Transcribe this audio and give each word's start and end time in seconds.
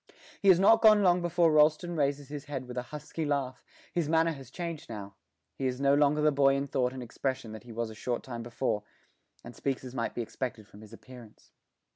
He 0.41 0.47
has 0.47 0.59
not 0.59 0.81
gone 0.81 1.03
long 1.03 1.21
before 1.21 1.51
Rolleston 1.51 1.95
raises 1.95 2.27
his 2.29 2.45
head 2.45 2.67
with 2.67 2.75
a 2.75 2.81
husky 2.89 3.23
laugh: 3.23 3.63
his 3.93 4.09
manner 4.09 4.31
has 4.31 4.49
changed 4.49 4.89
now; 4.89 5.13
he 5.53 5.67
is 5.67 5.79
no 5.79 5.93
longer 5.93 6.21
the 6.21 6.31
boy 6.31 6.55
in 6.55 6.65
thought 6.65 6.91
and 6.91 7.03
expression 7.03 7.51
that 7.51 7.65
he 7.65 7.71
was 7.71 7.91
a 7.91 7.93
short 7.93 8.23
time 8.23 8.41
before, 8.41 8.81
and 9.43 9.55
speaks 9.55 9.83
as 9.83 9.93
might 9.93 10.15
be 10.15 10.23
expected 10.23 10.65
from 10.67 10.81
his 10.81 10.91
appearance. 10.91 11.51